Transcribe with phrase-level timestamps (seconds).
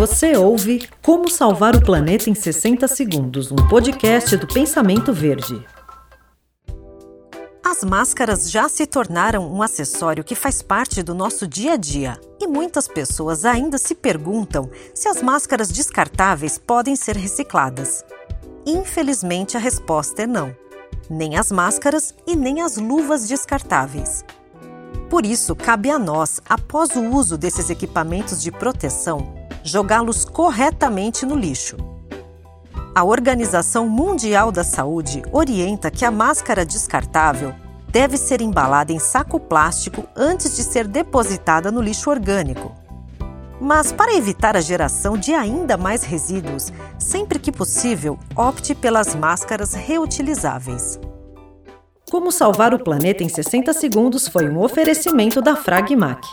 [0.00, 5.62] Você ouve Como Salvar o Planeta em 60 Segundos, um podcast do Pensamento Verde.
[7.62, 12.18] As máscaras já se tornaram um acessório que faz parte do nosso dia a dia.
[12.40, 18.02] E muitas pessoas ainda se perguntam se as máscaras descartáveis podem ser recicladas.
[18.64, 20.56] Infelizmente, a resposta é não.
[21.10, 24.24] Nem as máscaras e nem as luvas descartáveis.
[25.10, 31.36] Por isso, cabe a nós, após o uso desses equipamentos de proteção, jogá-los corretamente no
[31.36, 31.76] lixo.
[32.94, 37.54] A Organização Mundial da Saúde orienta que a máscara descartável
[37.88, 42.74] deve ser embalada em saco plástico antes de ser depositada no lixo orgânico.
[43.60, 49.74] Mas, para evitar a geração de ainda mais resíduos, sempre que possível, opte pelas máscaras
[49.74, 50.98] reutilizáveis.
[52.10, 56.26] Como salvar o planeta em 60 segundos foi um oferecimento da Fragmac.